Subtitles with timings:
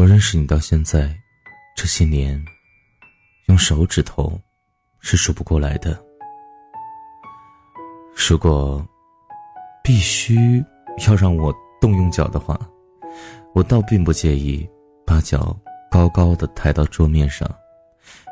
[0.00, 1.14] 我认识你到现在，
[1.76, 2.42] 这些年，
[3.48, 4.40] 用手指头
[4.98, 6.02] 是数不过来的。
[8.16, 8.82] 如果
[9.84, 10.64] 必须
[11.06, 12.58] 要让我动用脚的话，
[13.54, 14.66] 我倒并不介意
[15.06, 15.54] 把脚
[15.90, 17.46] 高高的抬到桌面上，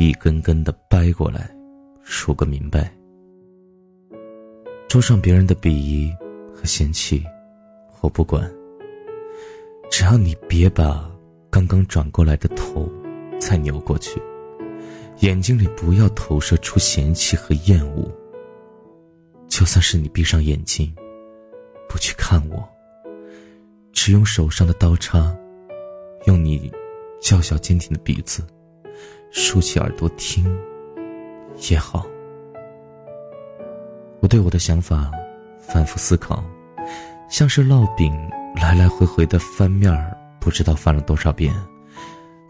[0.00, 1.48] 一根根的掰过来，
[2.02, 2.92] 数个明白。
[4.88, 6.12] 桌上别人的鄙夷
[6.52, 7.24] 和嫌弃，
[8.00, 8.50] 我不管。
[9.92, 11.08] 只要你别把
[11.52, 12.90] 刚刚转过来的头
[13.38, 14.18] 再扭过去，
[15.18, 18.10] 眼睛里不要投射出嫌弃和厌恶。
[19.48, 20.90] 就算是你闭上眼睛，
[21.90, 22.66] 不去看我，
[23.92, 25.30] 只用手上的刀叉，
[26.24, 26.72] 用你
[27.20, 28.42] 娇小坚挺的鼻子，
[29.30, 30.42] 竖起耳朵听，
[31.70, 32.06] 也好。
[34.20, 35.12] 我对我的想法
[35.60, 36.42] 反复思考，
[37.28, 38.10] 像是烙饼
[38.56, 41.54] 来来回回的翻面儿，不知道翻了多少遍，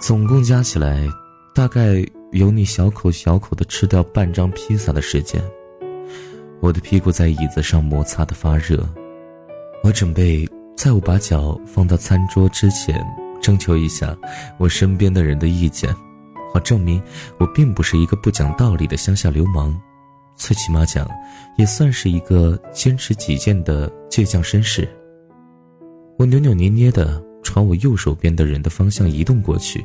[0.01, 1.07] 总共加起来，
[1.55, 5.43] 大概有你小口小口的吃掉半张披萨的时间。
[6.61, 8.89] 我的屁股在椅子上摩擦的发热，
[9.85, 13.05] 我准备在我把脚放到餐桌之前，
[13.43, 14.17] 征求一下
[14.57, 15.95] 我身边的人的意见，
[16.55, 17.03] 好证明
[17.39, 19.79] 我并不是一个不讲道理的乡下流氓。
[20.35, 21.07] 最起码讲，
[21.59, 24.89] 也算是一个坚持己见的倔强绅士。
[26.19, 29.85] 我扭扭捏捏的朝我右手边的人的方向移动过去。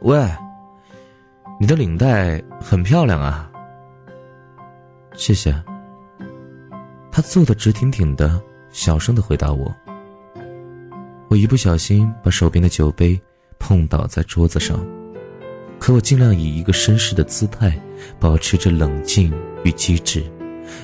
[0.00, 0.28] 喂，
[1.60, 3.50] 你的领带很漂亮啊。
[5.14, 5.54] 谢谢。
[7.12, 9.74] 他坐得直挺挺的，小声的回答我。
[11.28, 13.20] 我一不小心把手边的酒杯
[13.58, 14.84] 碰倒在桌子上。
[15.78, 17.78] 可我尽量以一个绅士的姿态，
[18.18, 19.32] 保持着冷静
[19.64, 20.24] 与机智，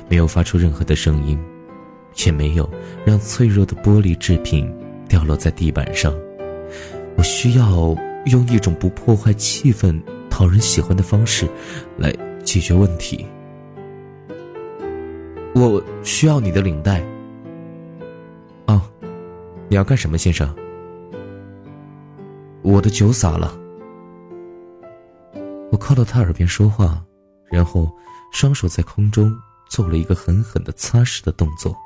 [0.09, 1.39] 没有发出任何的声音，
[2.25, 2.69] 也没有
[3.05, 4.73] 让脆弱的玻璃制品
[5.11, 6.15] 掉落在地板上。
[7.19, 7.95] 我需要
[8.27, 10.01] 用一种不破坏气氛、
[10.31, 11.47] 讨人喜欢的方式，
[11.99, 12.11] 来
[12.43, 13.27] 解决问题。
[15.55, 17.03] 我需要你的领带。
[18.67, 18.81] 哦，
[19.69, 20.49] 你要干什么，先生？
[22.63, 23.59] 我的酒洒了。
[25.73, 27.03] 我靠到他耳边说话，
[27.51, 27.91] 然后
[28.33, 29.37] 双手在空中
[29.69, 31.77] 做了一个狠狠的擦拭的动作，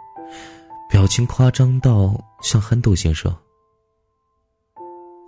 [0.94, 3.36] 表情夸张到像憨豆先生。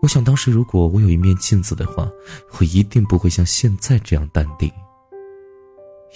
[0.01, 2.09] 我想当时如果我有一面镜子的话，
[2.53, 4.73] 我一定不会像现在这样淡定，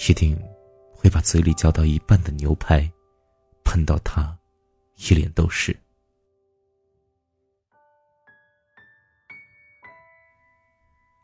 [0.08, 0.40] 一定
[0.92, 2.88] 会把嘴里嚼到一半的牛排
[3.64, 4.38] 喷到他
[4.98, 5.76] 一脸都是。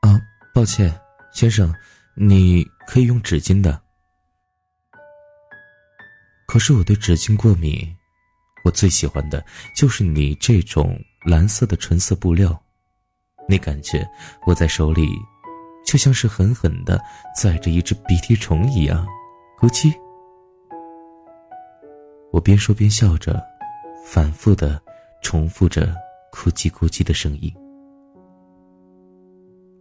[0.00, 0.19] 啊，
[0.53, 0.93] 抱歉。
[1.32, 1.72] 先生，
[2.16, 3.81] 你可以用纸巾的。
[6.48, 7.96] 可是我对纸巾过敏，
[8.66, 9.44] 我最喜欢的
[9.77, 12.60] 就是你这种蓝色的纯色布料，
[13.49, 14.04] 那感觉
[14.49, 15.09] 握在手里，
[15.87, 17.00] 就像是狠狠的
[17.41, 19.06] 载着一只鼻涕虫一样，
[19.60, 19.94] 咕叽。
[22.32, 23.41] 我边说边笑着，
[24.05, 24.82] 反复的
[25.22, 25.94] 重复着
[26.32, 27.55] 咕叽咕叽的声音。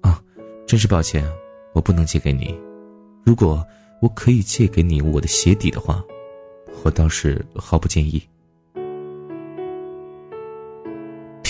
[0.02, 0.22] 啊，
[0.68, 1.28] 真是抱歉。
[1.74, 2.56] 我不能借给你，
[3.26, 3.66] 如果
[4.00, 6.04] 我可以借给你我的鞋底的话，
[6.84, 8.22] 我倒是毫不介意。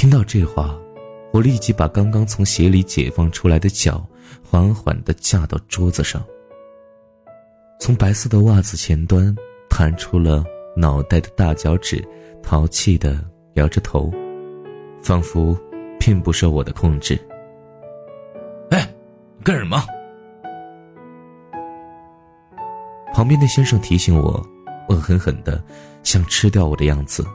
[0.05, 0.79] 听到这话，
[1.33, 4.05] 我立即把刚刚从鞋里解放出来的脚
[4.47, 6.23] 缓缓的架到桌子上。
[7.79, 9.35] 从白色的袜子前端
[9.67, 10.45] 弹出了
[10.77, 12.07] 脑袋的大脚趾，
[12.43, 13.19] 淘气的
[13.55, 14.13] 摇着头，
[15.01, 15.57] 仿佛
[15.99, 17.19] 并不受我的控制。
[18.69, 18.87] 哎，
[19.43, 19.83] 干什么？
[23.11, 24.39] 旁边的先生提醒我，
[24.87, 25.59] 恶狠狠的，
[26.03, 27.25] 想吃掉我的样子。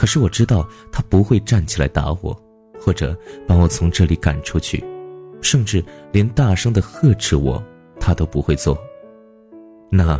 [0.00, 2.34] 可是我知道他不会站起来打我，
[2.80, 3.14] 或者
[3.46, 4.82] 把我从这里赶出去，
[5.42, 7.62] 甚至连大声的呵斥我，
[8.00, 8.78] 他都不会做。
[9.90, 10.18] 那，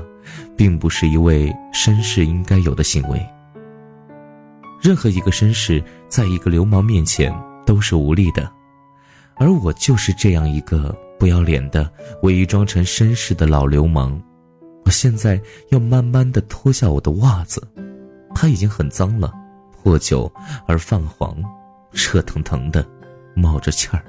[0.54, 3.26] 并不是一位绅士应该有的行为。
[4.82, 7.34] 任何一个绅士在一个流氓面前
[7.64, 8.52] 都是无力的，
[9.36, 11.90] 而我就是这样一个不要脸的、
[12.22, 14.22] 伪装成绅士的老流氓。
[14.84, 15.40] 我现在
[15.70, 17.66] 要慢慢的脱下我的袜子，
[18.34, 19.32] 它已经很脏了，
[19.82, 20.30] 破旧
[20.66, 21.36] 而泛黄，
[21.90, 22.86] 热腾腾的，
[23.34, 24.04] 冒着气儿。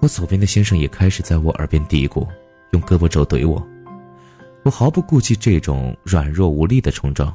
[0.00, 2.26] 我左边的先生也开始在我耳边嘀咕，
[2.72, 3.66] 用胳膊肘怼我。
[4.62, 7.34] 我毫不顾忌这种软弱无力的冲撞。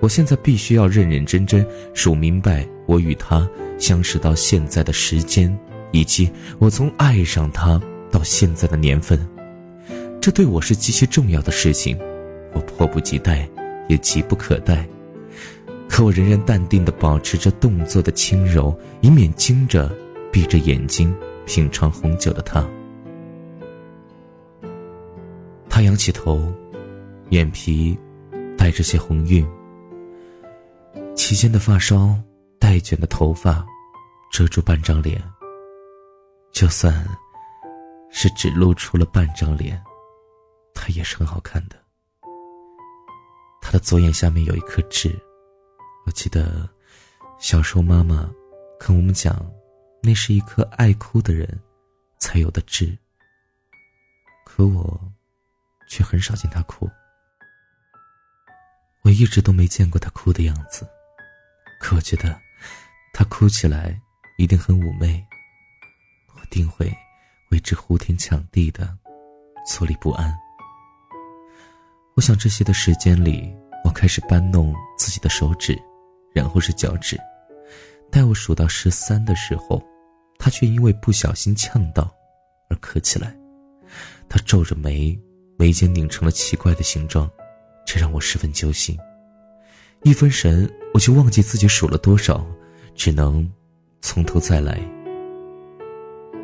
[0.00, 5.56] 我现在必须要认认真真数明白我与他相识到现在的时间，
[5.92, 9.18] 以及我从爱上他到现在的年份。
[10.20, 11.98] 这对我是极其重要的事情，
[12.54, 13.48] 我迫不及待，
[13.88, 14.86] 也急不可待。
[15.88, 19.90] 可我仍然淡定地保持着动作的轻柔，以免惊着
[20.30, 21.14] 闭着眼睛
[21.46, 22.64] 品尝红酒的他。
[25.68, 26.52] 他仰起头，
[27.30, 27.98] 眼皮
[28.56, 29.46] 带着些红晕，
[31.16, 32.14] 齐肩的发梢，
[32.58, 33.64] 带卷的头发，
[34.30, 35.22] 遮住半张脸。
[36.52, 37.06] 就算
[38.10, 39.80] 是只露出了半张脸，
[40.74, 41.76] 他也是很好看的。
[43.68, 45.14] 他的左眼下面有一颗痣，
[46.06, 46.66] 我记得
[47.38, 48.26] 小时候妈妈
[48.80, 49.46] 跟我们讲，
[50.02, 51.46] 那是一颗爱哭的人
[52.18, 52.96] 才有的痣。
[54.46, 54.98] 可我
[55.86, 56.88] 却很少见他哭，
[59.02, 60.88] 我一直都没见过他哭的样子。
[61.78, 62.40] 可我觉得
[63.12, 64.00] 他哭起来
[64.38, 65.22] 一定很妩媚。
[66.34, 66.90] 我定会
[67.50, 68.96] 为之呼天抢地的
[69.66, 70.34] 坐立不安。
[72.18, 73.48] 我想这些的时间里，
[73.84, 75.80] 我开始搬弄自己的手指，
[76.34, 77.16] 然后是脚趾。
[78.10, 79.80] 待我数到十三的时候，
[80.36, 82.12] 他却因为不小心呛到
[82.68, 83.32] 而咳起来。
[84.28, 85.16] 他皱着眉，
[85.56, 87.30] 眉间拧成了奇怪的形状，
[87.86, 88.98] 这让我十分揪心。
[90.02, 92.44] 一分神，我就忘记自己数了多少，
[92.96, 93.48] 只能
[94.00, 94.76] 从头再来。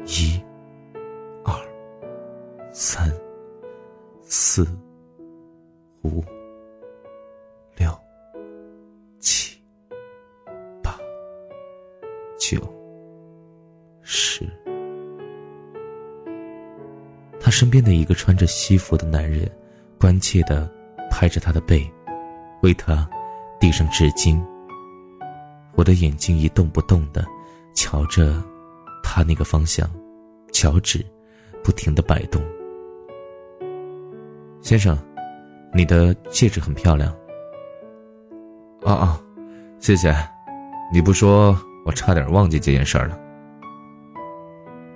[0.06, 0.40] 一、
[1.44, 1.52] 二、
[2.72, 3.12] 三、
[4.22, 4.64] 四、
[6.04, 6.22] 五、
[7.76, 7.90] 六、
[9.18, 9.58] 七、
[10.82, 10.96] 八、
[12.38, 12.58] 九、
[14.02, 14.46] 十。
[17.40, 19.50] 他身边的一个穿着西服的男人，
[19.98, 20.70] 关切的
[21.10, 21.90] 拍着他的背，
[22.62, 23.08] 为他
[23.58, 24.40] 递上纸巾。
[25.74, 27.24] 我的眼睛一动不动的
[27.74, 28.42] 瞧着。
[29.06, 29.88] 他那个方向，
[30.50, 31.04] 脚趾
[31.62, 32.42] 不停的摆动。
[34.60, 34.98] 先生，
[35.74, 37.12] 你的戒指很漂亮。
[38.84, 39.20] 啊啊，
[39.80, 40.14] 谢谢，
[40.92, 43.18] 你不说我差点忘记这件事儿了。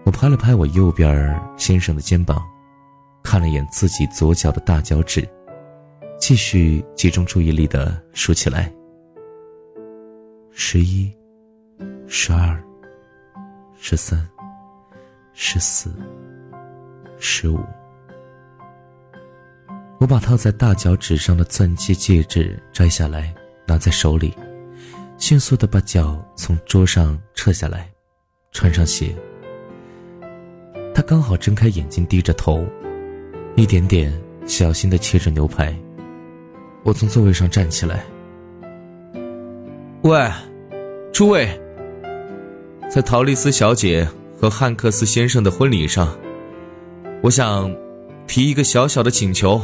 [0.05, 2.41] 我拍了拍我右边先生的肩膀，
[3.23, 5.29] 看了眼自己左脚的大脚趾，
[6.19, 8.73] 继续集中注意力的数起来。
[10.53, 11.13] 十一，
[12.07, 12.57] 十二。
[13.81, 14.29] 十三，
[15.35, 15.89] 十四，
[17.21, 17.61] 十五。
[19.99, 23.35] 我把套在大脚趾上的钻戒戒指摘下来，
[23.67, 24.33] 拿在手里，
[25.19, 27.91] 迅速的把脚从桌上撤下来，
[28.53, 29.13] 穿上鞋。
[30.95, 32.65] 他刚好睁开眼睛，低着头，
[33.57, 34.13] 一点点
[34.47, 35.77] 小心的切着牛排。
[36.85, 38.05] 我从座位上站起来，
[40.03, 40.31] 喂，
[41.13, 41.49] 诸位。
[42.89, 44.09] 在陶丽丝小姐
[44.41, 46.17] 和汉克斯先生的婚礼上，
[47.21, 47.75] 我想
[48.29, 49.61] 提一个小小的请求。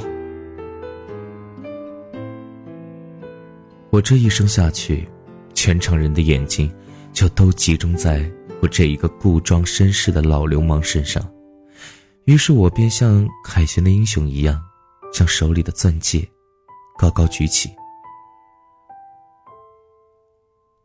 [3.94, 5.08] 我这一生下去，
[5.54, 6.68] 全场人的眼睛
[7.12, 8.28] 就都集中在
[8.60, 11.24] 我这一个故装绅士的老流氓身上。
[12.24, 14.60] 于是我便像凯旋的英雄一样，
[15.12, 16.28] 将手里的钻戒
[16.98, 17.70] 高高举起。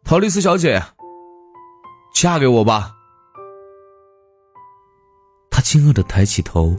[0.03, 0.79] 陶丽丝小姐。
[2.13, 2.95] 嫁给我吧！
[5.49, 6.77] 他惊愕的抬起头，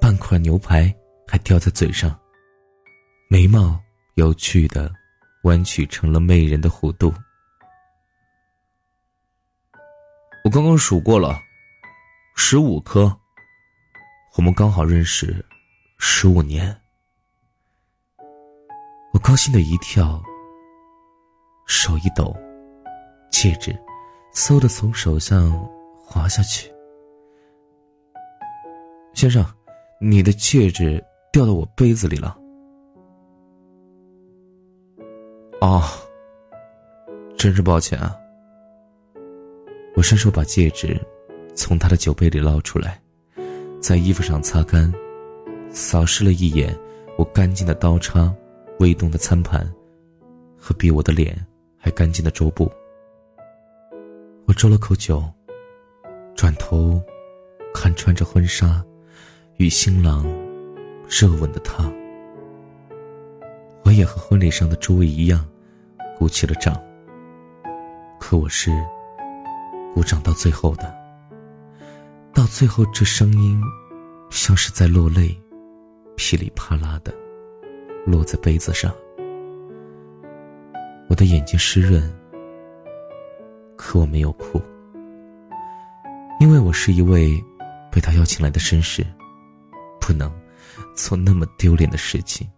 [0.00, 0.92] 半块牛排
[1.28, 2.18] 还掉在嘴上，
[3.28, 3.78] 眉毛
[4.14, 4.90] 有趣的
[5.42, 7.12] 弯曲成了媚人的弧度。
[10.44, 11.38] 我刚刚数过了，
[12.36, 13.14] 十五颗。
[14.36, 15.44] 我们刚好认识
[15.98, 16.74] 十五年。
[19.12, 20.22] 我高兴的一跳，
[21.66, 22.34] 手一抖，
[23.30, 23.76] 戒指。
[24.32, 25.50] 嗖的从手上
[26.06, 26.72] 滑下去。
[29.12, 29.44] 先生，
[30.00, 32.39] 你的戒指掉到我杯子里了。
[35.60, 35.82] 哦，
[37.36, 38.16] 真是抱歉啊。
[39.94, 40.98] 我伸手把戒指
[41.54, 42.98] 从他的酒杯里捞出来，
[43.80, 44.90] 在衣服上擦干，
[45.70, 46.74] 扫视了一眼
[47.18, 48.34] 我干净的刀叉、
[48.78, 49.70] 微动的餐盘，
[50.56, 51.38] 和比我的脸
[51.76, 52.70] 还干净的桌布。
[54.46, 55.22] 我啜了口酒，
[56.34, 56.98] 转头
[57.74, 58.82] 看穿着婚纱
[59.58, 60.24] 与新郎
[61.06, 61.92] 热吻的他。
[63.90, 65.44] 我也和婚礼上的诸位一样，
[66.16, 66.80] 鼓起了掌。
[68.20, 68.70] 可我是
[69.92, 70.94] 鼓掌到最后的，
[72.32, 73.60] 到最后这声音
[74.30, 75.36] 像是在落泪，
[76.16, 77.12] 噼里啪啦的
[78.06, 78.94] 落在杯子上。
[81.08, 82.00] 我的眼睛湿润。
[83.76, 84.62] 可我没有哭，
[86.38, 87.42] 因为我是一位
[87.90, 89.04] 被他邀请来的绅士，
[90.00, 90.32] 不能
[90.94, 92.48] 做那么丢脸的事情。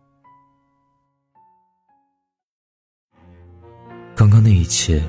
[4.45, 5.01] 那一切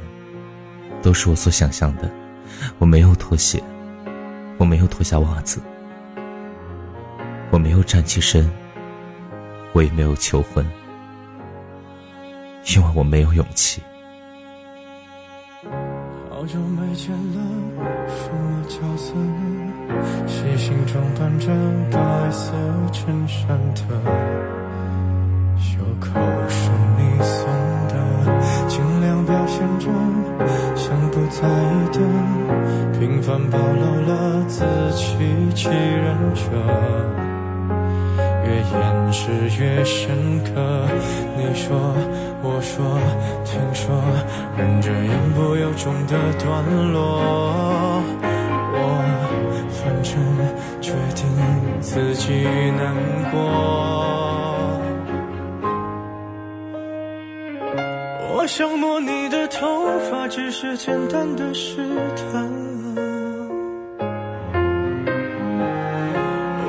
[1.02, 2.08] 都是我所想象的，
[2.78, 3.60] 我没有脱鞋，
[4.60, 5.60] 我没有脱下袜子，
[7.50, 8.48] 我没有站起身，
[9.74, 10.64] 我也没有求婚，
[12.76, 13.82] 因为我没有勇气。
[16.30, 17.42] 好久没见了，
[18.08, 19.74] 什么角色呢？
[20.28, 21.48] 细心装扮着
[21.90, 22.54] 白色
[22.92, 23.82] 衬衫的，
[25.58, 26.20] 袖口，
[29.34, 29.88] 表现着
[30.76, 31.98] 像不在意的，
[33.00, 35.18] 平凡暴露了自欺
[35.56, 36.42] 欺人者。
[38.46, 40.52] 越掩饰越深刻。
[41.36, 41.76] 你说，
[42.44, 42.86] 我说，
[43.44, 43.96] 听说，
[44.56, 48.04] 忍着言不由衷的段落。
[48.76, 48.78] 我
[49.72, 50.14] 反正
[50.80, 51.26] 决定
[51.82, 52.46] 自己
[52.78, 52.94] 难
[53.32, 53.40] 过。
[58.36, 59.23] 我想摸你
[59.64, 61.78] 头发，只是简单的试
[62.18, 62.52] 探。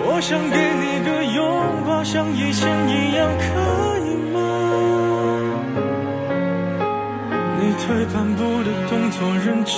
[0.06, 1.42] 我想给你个拥
[1.84, 3.44] 抱，像以前一样，可
[4.06, 4.38] 以吗？
[7.58, 7.82] 你退
[8.14, 9.74] 半步的动作，认真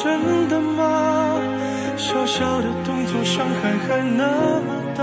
[0.50, 1.40] 的吗？
[1.96, 4.26] 小小的动作，伤害还那
[4.61, 5.02] 么大，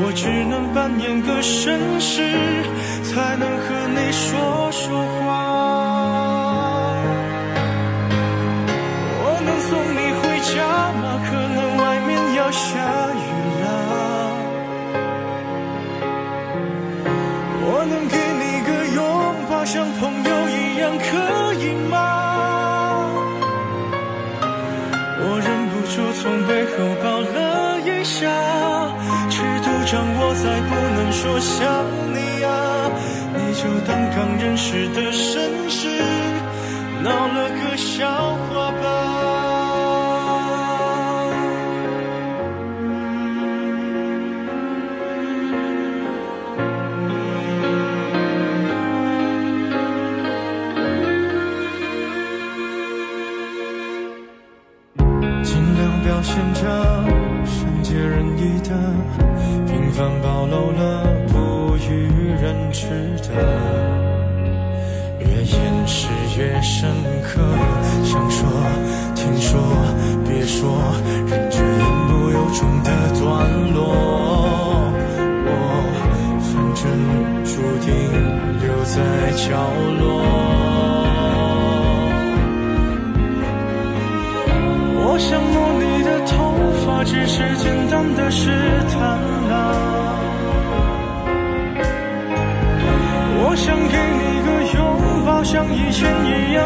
[0.00, 2.32] 我只能扮演个绅士，
[3.04, 5.17] 才能和你说说话。
[30.40, 32.90] 再不能说想你啊，
[33.34, 35.88] 你就当刚认识的绅士，
[37.02, 38.57] 闹了个笑话。
[66.88, 67.40] 深刻。
[68.04, 68.48] 想说，
[69.14, 69.60] 听说，
[70.26, 70.60] 别说，
[71.26, 72.90] 忍着言不由衷的
[73.20, 73.22] 段
[73.74, 73.76] 落。
[75.44, 75.50] 我
[76.40, 76.82] 反正
[77.44, 77.50] 注
[77.84, 77.86] 定
[78.62, 78.96] 留在
[79.36, 79.46] 角
[80.00, 80.02] 落。
[85.00, 86.32] 我想摸你的头
[86.86, 88.50] 发，只是简单的试
[88.88, 88.98] 探
[89.50, 89.52] 啊。
[93.40, 94.78] 我想给你个拥
[95.26, 96.08] 抱，像以前，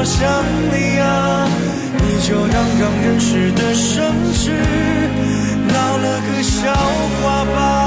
[0.00, 0.26] 我想
[0.72, 1.46] 你啊，
[1.98, 4.00] 你就当刚认识的绅
[4.32, 4.50] 士，
[5.68, 6.72] 闹了个笑
[7.20, 7.79] 话吧。